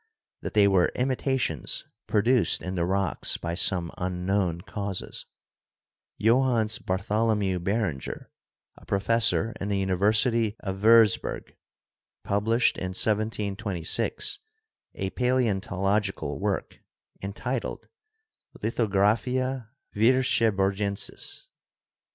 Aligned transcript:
that 0.41 0.55
they 0.55 0.67
were 0.67 0.91
imitations 0.95 1.85
produced 2.07 2.59
in 2.63 2.73
the 2.73 2.85
rocks 2.87 3.37
by 3.37 3.53
some 3.53 3.91
unknown 3.99 4.59
causes. 4.61 5.27
Johannes 6.19 6.79
Bartholomew 6.79 7.59
Beringer, 7.59 8.31
a 8.77 8.85
professor 8.87 9.53
in 9.61 9.69
the 9.69 9.77
University 9.77 10.55
of 10.61 10.77
Wiirzburg, 10.77 11.53
published 12.23 12.79
in 12.79 12.93
1726 12.95 14.39
a 14.95 15.11
paleontological 15.11 16.39
work 16.39 16.79
entitled 17.21 17.87
"Lithographia 18.59 19.69
Wiirceburgensis." 19.95 21.45